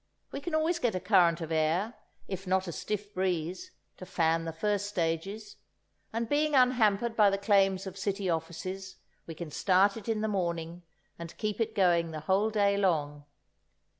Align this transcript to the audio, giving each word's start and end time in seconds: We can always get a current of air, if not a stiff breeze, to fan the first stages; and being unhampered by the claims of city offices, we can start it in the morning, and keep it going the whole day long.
We 0.31 0.41
can 0.41 0.55
always 0.55 0.79
get 0.79 0.95
a 0.95 0.99
current 0.99 1.41
of 1.41 1.51
air, 1.51 1.93
if 2.27 2.47
not 2.47 2.67
a 2.67 2.71
stiff 2.71 3.13
breeze, 3.13 3.69
to 3.97 4.05
fan 4.07 4.45
the 4.45 4.51
first 4.51 4.87
stages; 4.87 5.57
and 6.11 6.27
being 6.27 6.55
unhampered 6.55 7.15
by 7.15 7.29
the 7.29 7.37
claims 7.37 7.85
of 7.85 7.99
city 7.99 8.27
offices, 8.27 8.95
we 9.27 9.35
can 9.35 9.51
start 9.51 9.97
it 9.97 10.09
in 10.09 10.21
the 10.21 10.27
morning, 10.27 10.81
and 11.19 11.37
keep 11.37 11.61
it 11.61 11.75
going 11.75 12.09
the 12.09 12.21
whole 12.21 12.49
day 12.49 12.77
long. 12.77 13.25